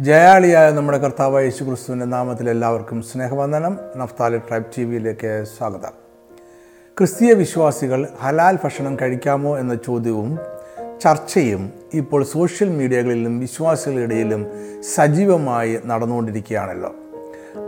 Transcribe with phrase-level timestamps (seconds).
[0.00, 3.78] ജയാളിയായ നമ്മുടെ കർത്താവ് യേശു ക്രിസ്തുവിന്റെ നാമത്തിൽ എല്ലാവർക്കും സ്നേഹവന്ദനം.
[3.96, 5.90] നഫ്താലി ട്രൈബ് ടി വിയിലേക്ക് സ്വാഗതം.
[6.98, 10.38] ക്രിസ്തീയ വിശ്വാസികൾ ഹലാൽ ഭക്ഷണം കഴിക്കാമോ എന്ന ചോദ്യവും
[11.02, 14.46] ചർച്ചയും ഇപ്പോൾ സോഷ്യൽ മീഡിയകളിലും വിശ്വാസികളുടെ ഇടയിലും
[14.94, 16.94] സജീവമായി നടന്നുകൊണ്ടിരിക്കുകയാണല്ലോ.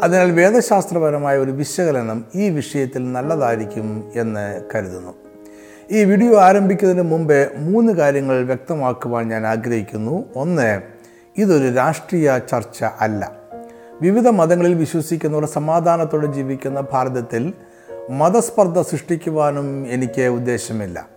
[0.02, 5.14] അതിനാൽ വേദശാസ്ത്രപരമായ ഒരു വിശകലനം ഈ വിഷയത്തിൽ നല്ലതായിരിക്കും എന്ന് കരുതുന്നു.
[5.90, 10.24] ഈ വീഡിയോ ആരംഭിക്കുന്നതിന് മുമ്പേ മൂന്ന് കാര്യങ്ങൾ വ്യക്തമാക്കുവാൻ ഞാൻ ആഗ്രഹിക്കുന്നു.
[10.36, 10.95] ഒന്ന്
[11.38, 13.32] ഇതൊരു രാഷ്ട്രീയ ചർച്ച അല്ല.
[14.02, 17.52] വിവിധ മതങ്ങളിൽ വിശ്വസിക്കുന്നവർ സമാധാനത്തോടെ ജീവിക്കുന്ന ഭാരതത്തിൽ
[18.10, 21.08] മതസ്പർദ്ധ സൃഷ്ടിക്കുവാനും എനിക്ക് ഉദ്ദേശമില്ല.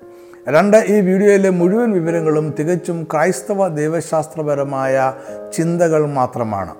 [0.49, 5.13] രണ്ട് ഈ വീഡിയോയിലെ മുഴുവൻ വിവരങ്ങളും തികച്ചും ക്രൈസ്തവ ദൈവശാസ്ത്രപരമായ
[5.53, 6.75] ചിന്തകൾ മാത്രമാണ്.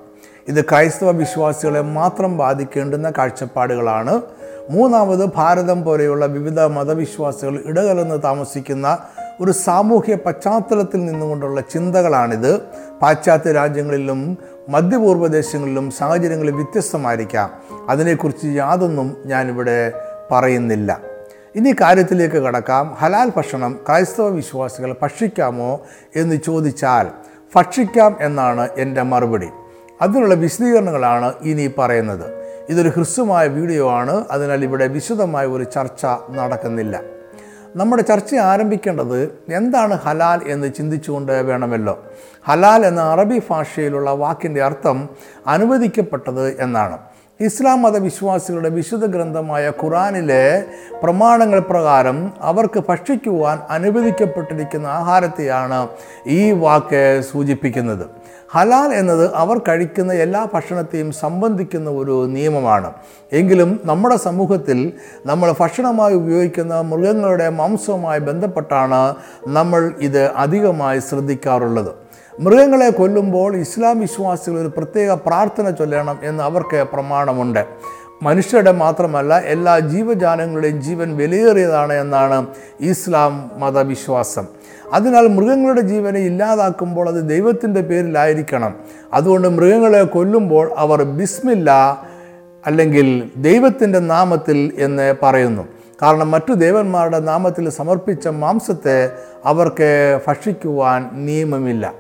[0.48, 4.22] ഇത് ക്രൈസ്തവ വിശ്വാസികളെ മാത്രം ബാധിക്കേണ്ടുന്ന കാഴ്ചപ്പാടുകളാണ്.
[4.70, 9.00] മൂന്നാമത് ഭാരതം പോലെയുള്ള വിവിധ മതവിശ്വാസികൾ ഇടകലർന്ന് താമസിക്കുന്ന
[9.42, 12.62] ഒരു സാമൂഹ്യ പശ്ചാത്തലത്തിൽ നിന്നുകൊണ്ടുള്ള ചിന്തകളാണിത്.
[13.02, 14.38] പാശ്ചാത്യ രാജ്യങ്ങളിലും
[14.70, 17.50] മധ്യപൂർവ ദേശങ്ങളിലും സാഹചര്യങ്ങൾ വ്യത്യസ്തമായിരിക്കാം.
[17.90, 19.92] അതിനെക്കുറിച്ച് യാതൊന്നും ഞാനിവിടെ
[20.32, 21.02] പറയുന്നില്ല.
[21.56, 22.96] ഇനി കാര്യത്തിലേക്ക് കടക്കാം.
[23.00, 25.82] ഹലാൽ ഭക്ഷണം ക്രൈസ്തവ വിശ്വാസികൾ ഭക്ഷിക്കാമോ
[26.16, 27.08] എന്ന് ചോദിച്ചാൽ
[27.56, 29.48] ഭക്ഷിക്കാം എന്നാണ് എന്റെ മറുപടി.
[30.02, 32.32] അതിനുള്ള വിശദീകരണങ്ങളാണ് ഇനി പറയുന്നത്.
[32.70, 34.26] ഇതൊരു ഹ്രസ്വമായ വീഡിയോ ആണ്.
[34.32, 37.02] അതിനാൽ ഇവിടെ വിശദമായ ഒരു ചർച്ച നടക്കുന്നില്ല.
[37.76, 42.04] നമ്മുടെ ചർച്ച ആരംഭിക്കേണ്ടത് എന്താണ് ഹലാൽ എന്ന് ചിന്തിച്ചുകൊണ്ട് വേണമല്ലോ.
[42.48, 45.10] ഹലാൽ എന്ന അറബി ഭാഷയിലുള്ള വാക്കിന്റെ അർത്ഥം
[45.48, 46.98] അനുവദിക്കപ്പെട്ടത് എന്നാണ്.
[47.40, 50.66] ഇസ്ലാം മതവിശ്വാസികളുടെ വിശുദ്ധ ഗ്രന്ഥമായ ഖുറാനിലെ
[51.04, 55.88] പ്രമാണങ്ങൾ പ്രകാരം അവർക്ക് ഭക്ഷിക്കുവാൻ അനുവദിക്കപ്പെട്ടിരിക്കുന്ന ആഹാരത്തെയാണ്
[56.28, 58.06] ഈ വാക്ക് സൂചിപ്പിക്കുന്നത്.
[58.54, 62.90] ഹലാൽ എന്നത് അവർ കഴിക്കുന്ന എല്ലാ ഭക്ഷണത്തെയും സംബന്ധിക്കുന്ന ഒരു നിയമമാണ്.
[63.40, 64.80] എങ്കിലും നമ്മുടെ സമൂഹത്തിൽ
[65.26, 69.02] നമ്മൾ ഭക്ഷണമായി ഉപയോഗിക്കുന്ന മൃഗങ്ങളുടെ മാംസവുമായി ബന്ധപ്പെട്ടാണ്
[69.58, 71.92] നമ്മൾ ഇത് അധികമായി ശ്രദ്ധിക്കാറുള്ളത്.
[72.46, 77.64] മൃഗങ്ങളെ കൊല്ലുമ്പോൾ ഇസ്ലാം വിശ്വാസികൾ ഒരു പ്രത്യേക പ്രാർത്ഥന ചൊല്ലണം എന്ന് അവർക്ക് പ്രമാണമുണ്ട്.
[78.24, 82.48] മനുഷ്യരുടെ മാത്രമല്ല എല്ലാ ജീവജാലങ്ങളുടെയും ജീവൻ വിലയേറിയതാണ് എന്നാണ്
[82.80, 84.46] ഇസ്ലാം മതവിശ്വാസം.
[84.94, 88.74] അതിനാൽ മൃഗങ്ങളുടെ ജീവനെ ഇല്ലാതാക്കുമ്പോൾ അത് ദൈവത്തിന്റെ പേരിലായിരിക്കണം.
[89.14, 91.72] അതുകൊണ്ട് മൃഗങ്ങളെ കൊല്ലുമ്പോൾ അവർ ബിസ്മില്ല
[92.66, 95.68] അല്ലെങ്കിൽ ദൈവത്തിന്റെ നാമത്തിൽ എന്ന് പറയുന്നു.
[96.02, 99.12] കാരണം മറ്റു ദേവന്മാരുടെ നാമത്തിൽ സമർപ്പിച്ച മാംസത്തെ
[99.46, 101.94] അവർക്ക് ഭക്ഷിക്കുവാൻ നിയമമില്ല.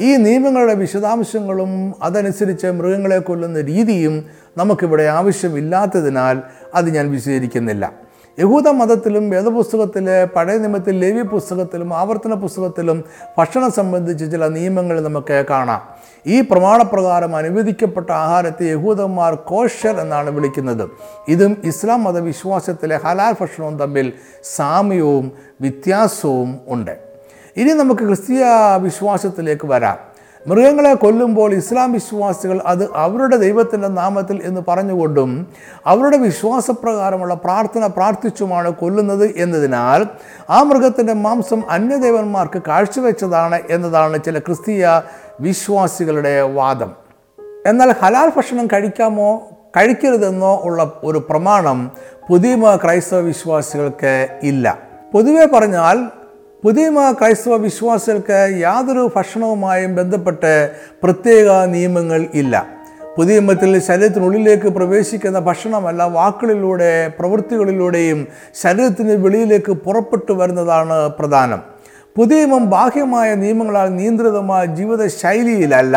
[0.00, 4.24] ഈ നിയമങ്ങളുടെ വിശദാംശങ്ങളും അതനുസരിച്ച് മൃഗങ്ങളെ കൊല്ലുന്ന രീതിയും
[4.56, 6.42] നമുക്കിവിടെ ആവശ്യമില്ലാത്തതിനാൽ
[6.74, 7.92] അത് ഞാൻ വിശദീകരിക്കുന്നില്ല.
[8.38, 13.04] യഹൂദ മതത്തിലും വേദപുസ്തകത്തിൽ പഴയ നിയമത്തിൽ ലേവ്യ പുസ്തകത്തിലും ആവർത്തന പുസ്തകത്തിലും
[13.38, 15.82] ഭക്ഷണം സംബന്ധിച്ച് ചില നിയമങ്ങൾ നമുക്ക് കാണാം.
[16.26, 20.90] ഈ പ്രമാണപ്രകാരം അനുവദിക്കപ്പെട്ട ആഹാരത്തെ യഹൂദന്മാർ കോഷർ എന്നാണ് വിളിക്കുന്നത്.
[21.28, 24.12] ഇതും ഇസ്ലാം മതവിശ്വാസത്തിലെ ഹലാൽ ഭക്ഷണവും തമ്മിൽ
[24.44, 26.98] സാമ്യവും വ്യത്യാസവും ഉണ്ട്.
[27.56, 28.44] ഇനി നമുക്ക് ക്രിസ്തീയ
[28.78, 30.11] വിശ്വാസത്തിലേക്ക് വരാം.
[30.46, 35.46] മൃഗങ്ങളെ കൊല്ലുമ്പോൾ ഇസ്ലാം വിശ്വാസികൾ അത് അവരുടെ ദൈവത്തിന്റെ നാമത്തിൽ എന്ന് പറഞ്ഞുകൊണ്ടും
[35.86, 40.06] അവരുടെ വിശ്വാസപ്രകാരമുള്ള പ്രാർത്ഥന പ്രാർത്ഥിച്ചുമാണ് കൊല്ലുന്നത് എന്നതിനാൽ
[40.50, 45.02] ആ മൃഗത്തിന്റെ മാംസം അന്യദേവന്മാർക്ക് കാഴ്ചവെച്ചതാണ് എന്നതാണ് ചില ക്രിസ്തീയ
[45.40, 46.92] വിശ്വാസികളുടെ വാദം.
[47.66, 51.90] എന്നാൽ ഹലാൽ ഭക്ഷണം കഴിക്കാമോ കഴിക്കരുതെന്നോ ഉള്ള ഒരു പ്രമാണം
[52.30, 54.78] പുതിയ ക്രൈസ്തവ വിശ്വാസികൾക്ക് ഇല്ല.
[55.12, 56.21] പൊതുവെ പറഞ്ഞാൽ
[56.64, 60.70] പുതിയ ക്രൈസ്തവ വിശ്വാസികൾക്ക് യാതൊരു ഭക്ഷണവുമായും ബന്ധപ്പെട്ട്
[61.02, 62.66] പ്രത്യേക നിയമങ്ങൾ ഇല്ല.
[63.16, 63.40] പുതിയ
[63.86, 68.28] ശരീരത്തിനുള്ളിലേക്ക് പ്രവേശിക്കുന്ന ഭക്ഷണമല്ല വാക്കുകളിലൂടെ പ്രവൃത്തികളിലൂടെയും
[68.62, 71.60] ശരീരത്തിന് വെളിയിലേക്ക് പുറപ്പെട്ടു വരുന്നതാണ് പ്രധാനം.
[72.16, 75.96] പുതിയമം ബാഹ്യമായ നിയമങ്ങളാൽ നിയന്ത്രിതമായ ജീവിത ശൈലിയിലല്ല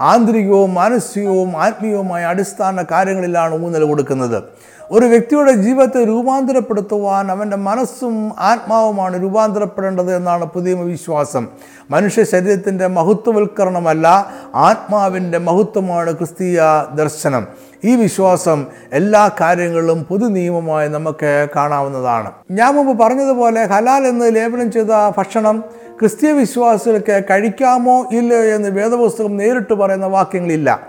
[0.00, 4.42] ആന്തരികവും മാനസികവും ആത്മീയവുമായ അടിസ്ഥാന കാര്യങ്ങളിലാണ് ഊന്നൽ കൊടുക്കുന്നത്.
[4.90, 11.48] ഒരു വ്യക്തിയുടെ ജീവിതത്തെ രൂപാന്തരപ്പെടുത്തുവാൻ അവന്റെ മനസ്സും ആത്മാവുമാണ് രൂപാന്തരപ്പെടേണ്ടത് എന്നാണ് പുതിയ വിശ്വാസം.
[11.90, 16.60] മനുഷ്യ ശരീരത്തിന്റെ മഹത്വവൽക്കരണമല്ല ആത്മാവിന്റെ മഹത്വമാണ് ക്രിസ്തീയ
[16.94, 17.46] ദർശനം.
[17.84, 22.32] ഈ വിശ്വാസം എല്ലാ കാര്യങ്ങളിലും പൊതു നിയമമായി നമുക്ക് കാണാവുന്നതാണ്.
[22.50, 25.64] ഞാൻ മുമ്പ് പറഞ്ഞതുപോലെ ഹലാൽ എന്ന് ലേപനം ചെയ്ത ഭക്ഷണം
[26.00, 30.80] ക്രിസ്തീയ വിശ്വാസികൾക്ക് കഴിക്കാമോ ഇല്ലയോ എന്ന് വേദപുസ്തകം നേരിട്ട് പറയുന്ന വാക്യങ്ങളില്ല.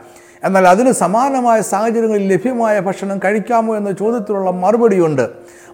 [0.43, 5.29] എന്നാൽ അതിന് സമാനമായ സാഹചര്യങ്ങളിൽ ലഭ്യമായ ഭക്ഷണം കഴിക്കാമോ എന്ന ചോദ്യത്തിലുള്ള മറുപടിയുണ്ട്.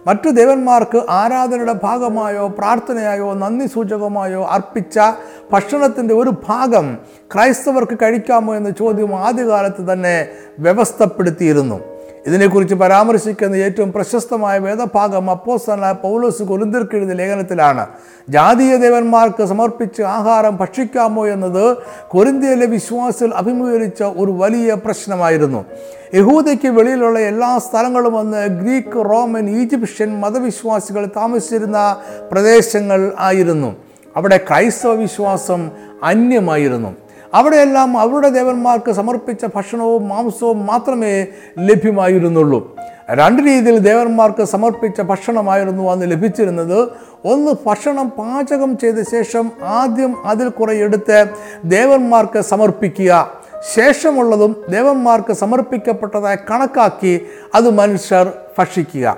[0.06, 4.98] മറ്റു ദേവന്മാർക്ക് ആരാധനയുടെ ഭാഗമായോ പ്രാർത്ഥനയായോ നന്ദി സൂചകമായോ അർപ്പിച്ച
[5.52, 6.98] ഭക്ഷണത്തിന്റെ ഒരു ഭാഗം
[7.34, 10.28] ക്രൈസ്തവർക്ക് കഴിക്കാമോ എന്ന ചോദ്യം ആദ്യകാലത്ത് തന്നെ
[10.58, 11.93] വ്യവസ്ഥപ്പെടുത്തിയിരുന്നു.
[12.26, 17.86] ഇതിനെക്കുറിച്ച് പരാമർശിക്കുന്ന ഏറ്റവും പ്രശസ്തമായ വേദഭാഗം അപ്പോസ്തനായ പൗലോസ് കൊലുന്തിർക്കെഴുത ലേഖനത്തിലാണ്.
[18.28, 21.76] ജാതീയ ദേവന്മാർക്ക് സമർപ്പിച്ച് ആഹാരം ഭക്ഷിക്കാമോ എന്നത്
[22.08, 25.64] കൊരിന്ത്യയിലെ വിശ്വാസിൽ അഭിമുഖീകരിച്ച ഒരു വലിയ പ്രശ്നമായിരുന്നു.
[26.14, 31.96] യഹൂദയ്ക്ക് വെളിയിലുള്ള എല്ലാ സ്ഥലങ്ങളും വന്ന് ഗ്രീക്ക് റോമൻ ഈജിപ്ഷ്യൻ മതവിശ്വാസികൾ താമസിച്ചിരുന്ന
[32.32, 33.76] പ്രദേശങ്ങൾ ആയിരുന്നു.
[34.16, 35.70] അവിടെ ക്രൈസ്തവ വിശ്വാസം
[36.02, 37.03] അന്യമായിരുന്നു.
[37.34, 41.26] അവിടെയെല്ലാം അവരുടെ ദേവന്മാർക്ക് സമർപ്പിച്ച ഭക്ഷണവും മാംസവും മാത്രമേ
[41.58, 42.76] ലഭ്യമായിരുന്നുള്ളൂ.
[43.10, 46.78] രണ്ട് രീതിയിൽ ദേവന്മാർക്ക് സമർപ്പിച്ച ഭക്ഷണമായിരുന്നു അന്ന് ലഭിച്ചിരുന്നത്.
[47.24, 51.18] ഒന്ന് ഭക്ഷണം പാചകം ചെയ്ത ശേഷം ആദ്യം അതിൽ കുറെ എടുത്ത്
[51.64, 53.12] ദേവന്മാർക്ക് സമർപ്പിക്കുക.
[53.74, 57.14] ശേഷമുള്ളതും ദേവന്മാർക്ക് സമർപ്പിക്കപ്പെട്ടതായി കണക്കാക്കി
[57.54, 59.16] അത് മനുഷ്യർ ഭക്ഷിക്കുക.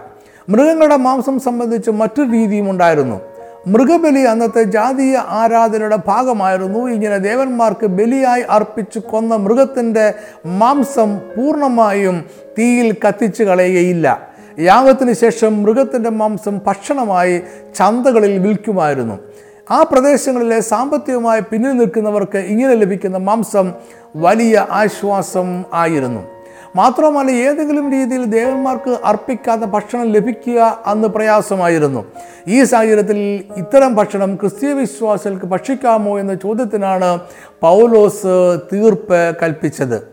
[0.49, 3.21] മൃഗങ്ങളുടെ മാംസം സംബന്ധിച്ച് മറ്റൊരു രീതിയും ഉണ്ടായിരുന്നു.
[3.67, 6.89] മൃഗബലി അന്നത്തെ ജാതീയ ആരാധനയുടെ ഭാഗമായിരുന്നു.
[6.89, 10.15] ഇങ്ങനെ ദേവന്മാർക്ക് ബലിയായി അർപ്പിച്ചു കൊന്ന മൃഗത്തിന്റെ
[10.47, 12.25] മാംസം പൂർണമായും
[12.59, 14.29] തീയിൽ കത്തിച്ചു കളയുകയില്ല.
[14.59, 17.43] യാഗത്തിന് ശേഷം മൃഗത്തിന്റെ മാംസം ഭക്ഷണമായി
[17.77, 19.19] ചന്തകളിൽ വിൽക്കുമായിരുന്നു.
[19.71, 23.73] ആ പ്രദേശങ്ങളിലെ സാമ്പത്തികമായി പിന്നിൽ നിൽക്കുന്നവർക്ക് ഇങ്ങനെ ലഭിക്കുന്ന മാംസം
[24.17, 26.36] വലിയ ആശ്വാസം ആയിരുന്നു.
[26.76, 32.05] മാത്രമല്ല ഏതെങ്കിലും രീതിയിൽ ദേവന്മാർക്ക് അർപ്പിക്കാത്ത ഭക്ഷണം ലഭിക്കുക അന്ന് പ്രയാസമായിരുന്നു.
[32.49, 37.20] ഈ സാഹചര്യത്തിൽ ഇത്തരം ഭക്ഷണം ക്രിസ്തീയ വിശ്വാസികൾക്ക് ഭക്ഷിക്കാമോ എന്ന ചോദ്യത്തിനാണ്
[37.61, 40.08] പൗലോസ് തീർപ്പ് കൽപ്പിച്ചത്.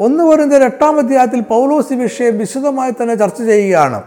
[0.00, 4.02] ഒന്ന് വരുന്ന എട്ടാം അധ്യായത്തിൽ പൗലോസ് വിഷയം വിശദമായി തന്നെ ചർച്ച ചെയ്യുകയാണ്.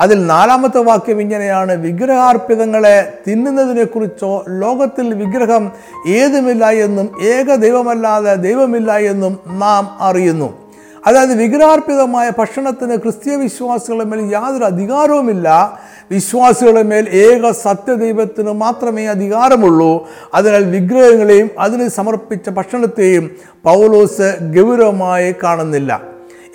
[0.00, 5.72] അതിൽ നാലാമത്തെ വാക്യം ഇങ്ങനെയാണ് വിഗ്രഹാർപ്പിതങ്ങളെ തിന്നുന്നതിനെക്കുറിച്ചോ ലോകത്തിൽ വിഗ്രഹം
[6.08, 10.63] ഏതുമില്ല എന്നും ഏക ദൈവമല്ലാതെ ദൈവമില്ല എന്നും നാം അറിയുന്നു.
[11.06, 15.78] അതായത് വിഗ്രഹാർപ്പിതമായ ഭക്ഷണത്തിന് ക്രിസ്തീയ വിശ്വാസികളുടെ മേൽ യാതൊരു അധികാരവുമില്ല.
[16.10, 20.08] വിശ്വാസികളുടെ മേൽ ഏക സത്യദൈവത്തിന് മാത്രമേ അധികാരമുള്ളൂ.
[20.34, 23.30] അതിനാൽ വിഗ്രഹങ്ങളെയും അതിന് സമർപ്പിച്ച ഭക്ഷണത്തെയും
[23.64, 26.02] പൗലോസ് ഗൗരവമായി കാണുന്നില്ല.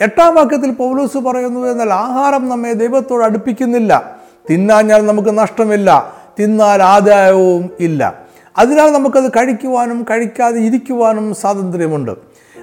[0.02, 4.20] എട്ടാം വാക്യത്തിൽ പൗലോസ് പറയുന്നു എന്നാൽ ആഹാരം നമ്മെ ദൈവത്തോട് അടുപ്പിക്കുന്നില്ല.
[4.50, 6.14] തിന്നാഞ്ഞാൽ നമുക്ക് നഷ്ടമില്ല.
[6.40, 8.30] തിന്നാൽ ആദായവും ഇല്ല.
[8.58, 12.12] അതിനാൽ നമുക്കത് കഴിക്കുവാനും കഴിക്കാതെ ഇരിക്കുവാനും സ്വാതന്ത്ര്യമുണ്ട്.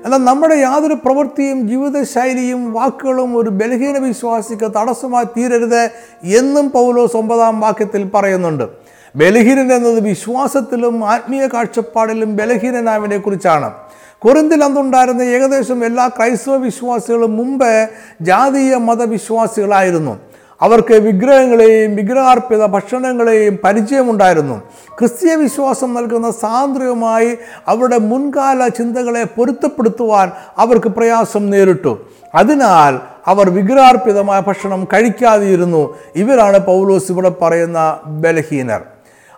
[0.05, 5.83] എന്നാൽ നമ്മുടെ യാതൊരു പ്രവൃത്തിയും ജീവിതശൈലിയും വാക്കുകളും ഒരു ബലഹീന വിശ്വാസിക്ക് തടസ്സമായി തീരരുത്
[6.25, 8.65] എന്നും പൗലോസ് ഒമ്പതാം വാക്യത്തിൽ പറയുന്നുണ്ട്.
[9.17, 13.73] ബലഹീനൻ എന്നത് വിശ്വാസത്തിലും ആത്മീയ കാഴ്ചപ്പാടിലും ബലഹീനനായവനെ കുറിച്ചാണ്.
[14.19, 17.89] കൊറിന്തിൽ അന്നുണ്ടായിരുന്ന ഏകദേശം എല്ലാ ക്രൈസ്തവ വിശ്വാസികളും മുമ്പ്
[18.21, 20.19] ജാതീയ മതവിശ്വാസികളായിരുന്നു.
[20.63, 24.63] അവർക്ക് വിഗ്രഹങ്ങളെയും വിഗ്രഹാർപ്പിത ഭക്ഷണങ്ങളെയും പരിചയമുണ്ടായിരുന്നു.
[24.99, 27.37] ക്രിസ്തീയ വിശ്വാസം നൽകുന്ന സാന്ദ്രവുമായി
[27.69, 31.99] അവരുടെ മുൻകാല ചിന്തകളെ പൊരുത്തപ്പെടുത്തുവാൻ അവർക്ക് പ്രയാസം നേരിട്ടു.
[32.35, 35.95] അതിനാൽ അവർ വിഗ്രഹാർപ്പിതമായ ഭക്ഷണം കഴിക്കാതെയിരുന്നു.
[36.17, 38.81] ഇവരാണ് പൗലോസ് ഇവിടെ പറയുന്ന ബലഹീനർ.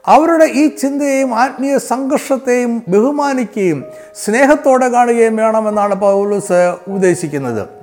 [0.08, 3.84] അവരുടെ ഈ ചിന്തയെയും ആത്മീയ സംഘർഷത്തെയും ബഹുമാനിക്കുകയും
[4.24, 7.77] സ്നേഹത്തോടെ കാണുകയും വേണമെന്നാണ് പൗലോസ് ഉപദേശിക്കുന്നത്.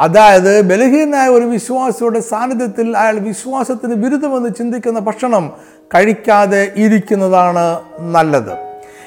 [0.00, 5.52] അതായത് ബലഹീനായ ഒരു വിശ്വാസിയുടെ സാന്നിധ്യത്തിൽ അയാൾ വിശ്വാസത്തിന് വിരുദ്ധമെന്ന് ചിന്തിക്കുന്ന ഭക്ഷണം
[5.94, 7.80] കഴിക്കാതെ ഇരിക്കുന്നതാണ്
[8.12, 8.52] നല്ലത്.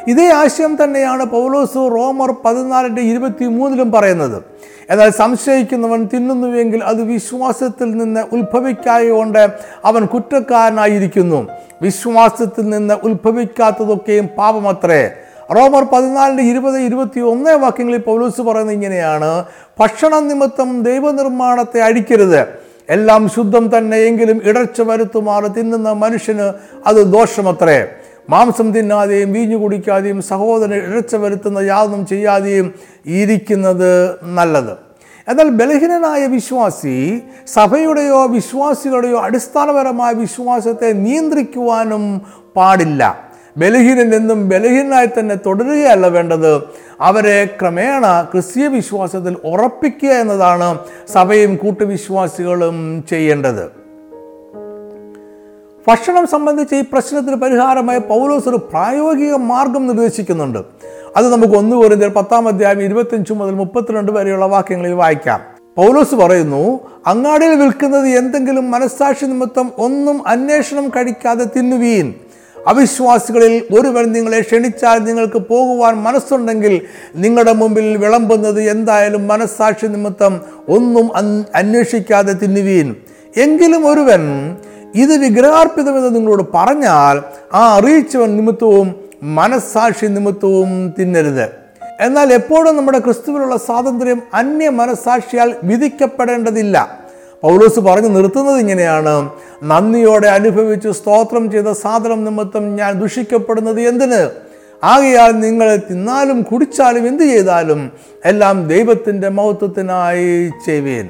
[0.07, 4.43] ഇതേ ആശയം തന്നെയാണ് പൗലോസ് റോമർ പതിനാലിന്റെ ഇരുപത്തി മൂന്നിലും പറയുന്നത്.
[4.89, 9.49] എന്നാൽ സംശയിക്കുന്നവൻ തിന്നുന്നുവെങ്കിൽ അത് വിശ്വാസത്തിൽ നിന്ന് ഉത്ഭവിക്കായതുകൊണ്ട്
[9.85, 11.47] അവൻ കുറ്റക്കാരനായിരിക്കുന്നു.
[11.81, 15.11] വിശ്വാസത്തിൽ നിന്ന് ഉത്ഭവിക്കാത്തതൊക്കെയും പാപമത്രേ.
[15.51, 19.43] റോമർ പതിനാലിന്റെ ഇരുപത് ഇരുപത്തി ഒന്നേ വാക്യങ്ങളിൽ പൗലൂസ് പറയുന്നത് ഇങ്ങനെയാണ്
[19.79, 22.47] ഭക്ഷണം നിമിത്തം ദൈവനിർമ്മാണത്തെ അഴിക്കരുത്
[22.89, 26.53] എല്ലാം ശുദ്ധം തന്നെ എങ്കിലും ഇടർച്ച വരുത്തുമാറ് തിന്നുന്ന മനുഷ്യന്
[26.87, 27.87] അത് ദോഷമത്രേ.
[28.29, 32.73] മാംസം തിന്നാതെയും വീഞ്ഞു കുടിക്കാതെയും സഹോദരൻ ഇടർച്ച വരുത്തുന്ന യാതൊന്നും ചെയ്യാതെയും
[33.05, 34.77] ഇരിക്കുന്നത് നല്ലത്.
[35.29, 42.21] എന്നാൽ ബലഹീനനായ വിശ്വാസി സഭയുടെയോ വിശ്വാസികളുടെയോ അടിസ്ഥാനപരമായ വിശ്വാസത്തെ നിയന്ത്രിക്കുവാനും
[42.55, 43.32] പാടില്ല.
[43.57, 46.61] ബലഹീനൻ നിന്നും ബലഹീനായി തന്നെ തുടരുകയല്ല വേണ്ടത്.
[47.01, 50.79] അവരെ ക്രമേണ ക്രിസ്തീയ വിശ്വാസത്തിൽ ഉറപ്പിക്കുക എന്നതാണ്
[51.13, 53.71] സഭയും കൂട്ടുവിശ്വാസികളും ചെയ്യേണ്ടത്.
[55.87, 60.59] ഭക്ഷണം സംബന്ധിച്ച് ഈ പ്രശ്നത്തിന് പരിഹാരമായി പൗലോസ് ഒരു പ്രായോഗിക മാർഗം നിർദ്ദേശിക്കുന്നുണ്ട്.
[61.17, 65.39] അത് നമുക്ക് ഒന്ന് പോലും പത്താം അധ്യായം ഇരുപത്തഞ്ച് മുതൽ മുപ്പത്തിരണ്ട് വരെയുള്ള വാക്യങ്ങളിൽ വായിക്കാം.
[65.77, 72.13] പൗലോസ് പറയുന്നു അങ്ങാടിയിൽ വിൽക്കുന്നത് എന്തെങ്കിലും മനസ്സാക്ഷി നിമിത്തം ഒന്നും അന്വേഷണം കഴിക്കാതെ തിന്നുവീൻ.
[72.67, 76.81] അവിശ്വാസികളിൽ ഒരുവൻ നിങ്ങളെ ക്ഷണിച്ചാൽ നിങ്ങൾക്ക് പോകുവാൻ മനസ്സുണ്ടെങ്കിൽ
[77.15, 81.17] നിങ്ങളുടെ മുമ്പിൽ വിളമ്പുന്നത് എന്തായാലും മനസ്സാക്ഷി നിമിത്തം ഒന്നും
[81.55, 82.95] അന്വേഷിക്കാതെ തിന്നുവീൻ.
[83.37, 84.23] എങ്കിലും ഒരുവൻ
[84.95, 91.45] ഇത് വിഗ്രഹാർപ്പിതമെന്ന് നിങ്ങളോട് പറഞ്ഞാൽ ആ അറിയിച്ചവൻ നിമിത്തവും മനസ്സാക്ഷി നിമിത്തവും തിന്നരുത്.
[91.99, 97.02] എന്നാൽ എപ്പോഴും നമ്മുടെ ക്രിസ്തുവിലുള്ള സ്വാതന്ത്ര്യം അന്യ മനസ്സാക്ഷിയാൽ വിധിക്കപ്പെടേണ്ടതില്ല.
[97.43, 99.29] പൗലോസ് പറഞ്ഞു നിർത്തുന്നത് ഇങ്ങനെയാണ്.
[99.63, 104.29] നന്ദിയോടെ അനുഭവിച്ച് സ്തോത്രം ചെയ്ത സാധനം നിമിത്തം ഞാൻ ദുഷിക്കപ്പെടുന്നത് എന്തിന്?
[104.83, 107.91] ആകയാൽ നിങ്ങൾ തിന്നാലും കുടിച്ചാലും എന്ത് ചെയ്താലും
[108.25, 111.09] എല്ലാം ദൈവത്തിന്റെ മഹത്വത്തിനായി ചെയ്യുവേൻ.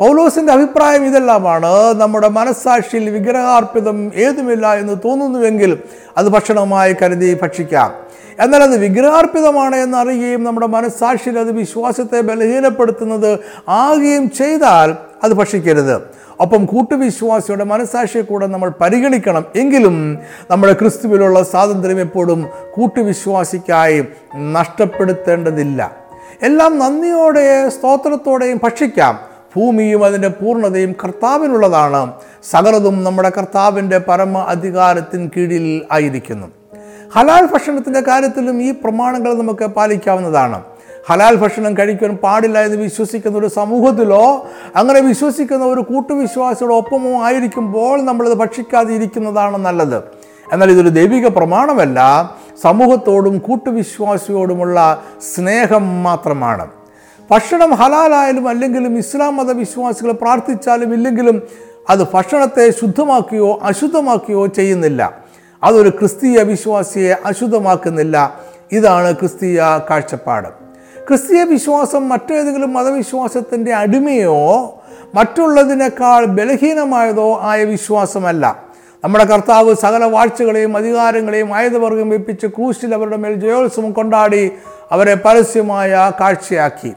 [0.00, 1.66] പൗലോസിന്റെ അഭിപ്രായം ഇതെല്ലാമാണ്.
[1.94, 5.78] നമ്മുടെ മനസ്സാക്ഷിയിൽ വിഗ്രഹാർപ്പിതം ഏതുമില്ല എന്ന് തോന്നുന്നുവെങ്കിൽ
[6.16, 7.94] അത് ഭക്ഷണമായി കരുതി ഭക്ഷിക്കാം.
[8.40, 13.38] എന്നാൽ അത് വിഗ്രഹാർപ്പിതമാണ് എന്നറിയുകയും നമ്മുടെ മനസ്സാക്ഷിയിൽ അത് വിശ്വാസത്തെ ബലഹീനപ്പെടുത്തുന്നത്
[13.68, 16.02] ആകുകയും ചെയ്താൽ അത് ഭക്ഷിക്കരുത്.
[16.40, 19.44] ഒപ്പം കൂട്ടുവിശ്വാസിയുടെ മനസ്സാക്ഷിയെ കൂടെ നമ്മൾ പരിഗണിക്കണം.
[19.56, 20.18] എങ്കിലും
[20.50, 25.96] നമ്മുടെ ക്രിസ്തുവിലുള്ള സ്വാതന്ത്ര്യം എപ്പോഴും കൂട്ടുവിശ്വാസിക്കായി നഷ്ടപ്പെടുത്തേണ്ടതില്ല.
[26.42, 29.29] എല്ലാം നന്ദിയോടെ സ്തോത്രത്തോടെയും ഭക്ഷിക്കാം.
[29.56, 32.12] ഭൂമിയും അതിന്റെ പൂർണതയും കർത്താവിനുള്ളതാണ്.
[32.50, 36.46] സകലതും നമ്മുടെ കർത്താവിന്റെ പരമ അധികാരത്തിന് കീഴിൽ ആയിരിക്കുന്നു.
[37.14, 40.62] ഹലാൽ ഭക്ഷണത്തിന്റെ കാര്യത്തിലും ഈ പ്രമാണങ്ങൾ നമുക്ക് പാലിക്കാവുന്നതാണ്.
[41.10, 48.34] ഹലാൽ ഭക്ഷണം കഴിക്കാൻ പാടില്ല എന്ന് വിശ്വസിക്കുന്ന ഒരു സമൂഹത്തിലോ അങ്ങനെ വിശ്വസിക്കുന്ന ഒരു കൂട്ടുവിശ്വാസിയുടെ ഒപ്പമോ ആയിരിക്കുമ്പോൾ നമ്മളത്
[48.34, 49.98] ഭക്ഷിക്കാതെ ഇരിക്കുന്നതാണ് നല്ലത്.
[50.52, 52.30] എന്നാൽ ഇതൊരു ദൈവിക പ്രമാണമല്ല.
[52.62, 55.02] സമൂഹത്തോടും കൂട്ടുവിശ്വാസിയോടുമുള്ള
[55.34, 56.79] സ്നേഹം മാത്രമാണ്.
[57.30, 61.42] ഭക്ഷണം ഹലാലായാലും അല്ലെങ്കിലും ഇസ്ലാം മതവിശ്വാസികൾ പ്രാർത്ഥിച്ചാലും ഇല്ലെങ്കിലും
[61.90, 65.18] അത് ഭക്ഷണത്തെ ശുദ്ധമാക്കുകയോ അശുദ്ധമാക്കുകയോ ചെയ്യുന്നില്ല.
[65.62, 68.40] അതൊരു ക്രിസ്തീയ വിശ്വാസിയെ അശുദ്ധമാക്കുന്നില്ല.
[68.72, 70.48] ഇതാണ് ക്രിസ്തീയ കാഴ്ചപ്പാട്.
[71.08, 74.36] ക്രിസ്തീയ വിശ്വാസം മറ്റേതെങ്കിലും മതവിശ്വാസത്തിന്റെ അടിമയോ
[75.14, 78.62] മറ്റുള്ളതിനേക്കാൾ ബലഹീനമായതോ ആയ വിശ്വാസമല്ല.
[79.04, 84.52] നമ്മുടെ കർത്താവ് സകല വാഴ്ചകളെയും അധികാരങ്ങളെയും ആയുധവർഗം വെപ്പിച്ച് ക്രൂശിൽ അവരുടെ മേൽ ജയോത്സവം കൊണ്ടാടി
[84.92, 86.92] അവരെ പരസ്യമായ കാഴ്ചയാക്കി.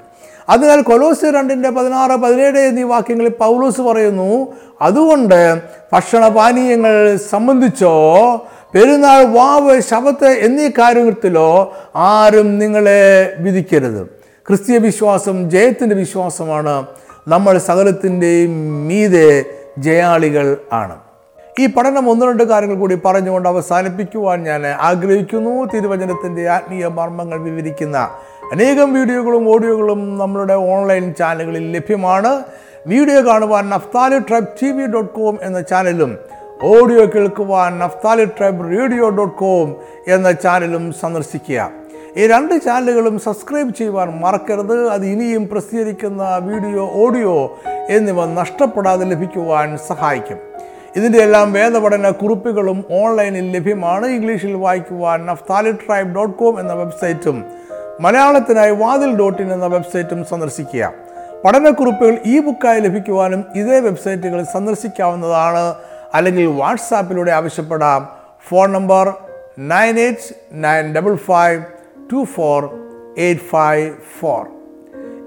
[0.50, 5.62] അതിനാൽ കൊലോസ് രണ്ടിന്റെ പതിനാറ് പതിനേഴ് എന്നീ വാക്യങ്ങളിൽ പൗലോസ് പറയുന്നു അതുകൊണ്ട്
[5.94, 7.94] ഭക്ഷണപാനീയങ്ങൾ സംബന്ധിച്ചോ
[8.76, 14.06] പെരുന്നാൾ വാവ് ശബത്ത് എന്നീ കാര്യത്തിലോ ആരും നിങ്ങളെ വിധിക്കരുത്.
[14.48, 16.86] ക്രിസ്തീയ വിശ്വാസം ജയത്തിന്റെ വിശ്വാസമാണ്.
[17.28, 19.46] നമ്മൾ സകലത്തിന്റെയും മീതെ
[19.78, 21.00] ജയാളികൾ ആണ്.
[21.60, 25.64] ഈ പഠനം ഒന്ന് രണ്ട് കാര്യങ്ങൾ കൂടി പറഞ്ഞുകൊണ്ട് അവസാനിപ്പിക്കുവാൻ ഞാൻ ആഗ്രഹിക്കുന്നു.
[25.74, 27.98] തിരുവചനത്തിന്റെ ആത്മീയ മർമ്മങ്ങൾ വിവരിക്കുന്ന
[28.52, 32.44] അനേകം വീഡിയോകളും ഓഡിയോകളും നമ്മളുടെ ഓൺലൈൻ ചാനലുകളിൽ ലഭ്യമാണ്.
[32.88, 36.18] വീഡിയോ കാണുവാൻ Naftali tribe T V dot com എന്ന ചാനലും
[36.64, 39.76] ഓഡിയോ കേൾക്കുവാൻ Naftali tribe radio dot com
[40.08, 41.70] എന്ന ചാനലും സന്ദർശിക്കുക.
[42.18, 44.90] ഈ രണ്ട് ചാനലുകളും സബ്സ്ക്രൈബ് ചെയ്യുവാൻ മറക്കരുത്.
[44.90, 47.58] അത് ഇനിയും പ്രസിദ്ധീകരിക്കുന്ന വീഡിയോ ഓഡിയോ
[47.90, 50.53] എന്നിവ നഷ്ടപ്പെടാതെ ലഭിക്കുവാൻ സഹായിക്കും.
[50.96, 54.06] ഇതിന്റെ എല്ലാം വേദപഠന കുറിപ്പുകളും ഓൺലൈനിൽ ലഭ്യമാണ്.
[54.06, 57.46] ഇംഗ്ലീഷിൽ വായിക്കുവാൻ നഫ്താലി ട്രൈബ് ഡോട്ട് കോം എന്ന വെബ്സൈറ്റും
[58.00, 60.94] മലയാളത്തിനായി വാതിൽ ഡോട്ട് ഇൻ എന്ന വെബ്സൈറ്റും സന്ദർശിക്കുക.
[61.46, 65.76] പഠനക്കുറിപ്പുകൾ ഇ ബുക്കായി ലഭിക്കുവാനും ഇതേ വെബ്സൈറ്റുകൾ സന്ദർശിക്കാവുന്നതാണ്.
[66.14, 68.10] അല്ലെങ്കിൽ വാട്സാപ്പിലൂടെ ആവശ്യപ്പെടാം.
[68.50, 69.14] Phone number
[69.60, 71.64] nine eight nine double five
[72.12, 72.70] two four
[73.18, 74.63] eight five four.